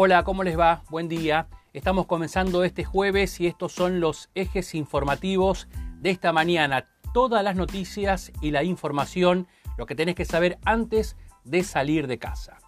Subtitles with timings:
[0.00, 0.84] Hola, ¿cómo les va?
[0.90, 1.48] Buen día.
[1.72, 5.66] Estamos comenzando este jueves y estos son los ejes informativos
[6.00, 6.84] de esta mañana.
[7.12, 12.16] Todas las noticias y la información, lo que tenés que saber antes de salir de
[12.16, 12.58] casa.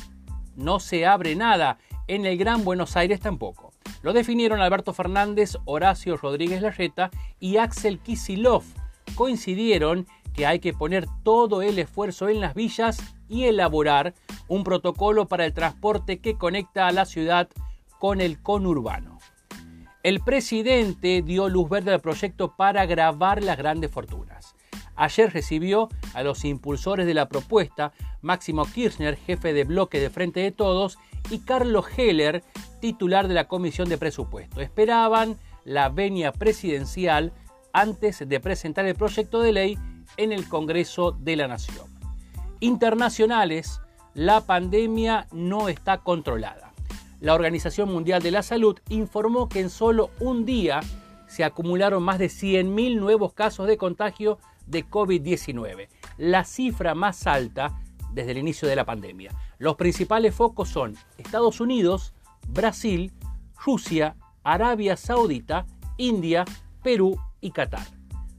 [0.56, 3.72] no se abre nada, en el Gran Buenos Aires tampoco.
[4.02, 8.64] Lo definieron Alberto Fernández, Horacio Rodríguez Larreta y Axel Kisilov.
[9.14, 14.14] Coincidieron que hay que poner todo el esfuerzo en las villas y elaborar
[14.48, 17.48] un protocolo para el transporte que conecta a la ciudad
[17.98, 19.18] con el conurbano.
[20.02, 24.56] El presidente dio luz verde al proyecto para grabar las grandes fortunas.
[24.96, 30.40] Ayer recibió a los impulsores de la propuesta, Máximo Kirchner, jefe de bloque de Frente
[30.40, 30.98] de Todos,
[31.30, 32.42] y Carlos Heller,
[32.80, 34.60] titular de la Comisión de Presupuesto.
[34.60, 37.32] Esperaban la venia presidencial
[37.72, 39.78] antes de presentar el proyecto de ley
[40.16, 41.86] en el Congreso de la Nación.
[42.60, 43.80] Internacionales,
[44.14, 46.72] la pandemia no está controlada.
[47.20, 50.80] La Organización Mundial de la Salud informó que en solo un día
[51.28, 57.80] se acumularon más de 100.000 nuevos casos de contagio de COVID-19, la cifra más alta
[58.12, 59.30] desde el inicio de la pandemia.
[59.58, 62.12] Los principales focos son Estados Unidos,
[62.48, 63.12] Brasil,
[63.64, 66.44] Rusia, Arabia Saudita, India,
[66.82, 67.86] Perú y Qatar.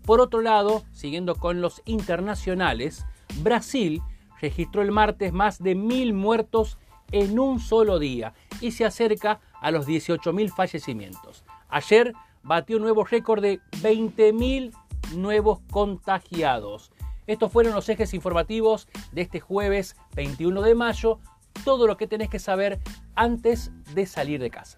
[0.06, 3.06] Por otro lado, siguiendo con los internacionales,
[3.42, 4.02] Brasil
[4.44, 6.78] registró el martes más de mil muertos
[7.14, 11.46] en un solo día y se acerca a los 18.000 fallecimientos.
[11.70, 14.74] Ayer batió un nuevo récord de 20.000
[15.16, 16.92] nuevos contagiados.
[17.26, 21.20] Estos fueron los ejes informativos de este jueves 21 de mayo.
[21.64, 22.82] Todo lo que tenés que saber
[23.16, 24.78] antes de salir de casa.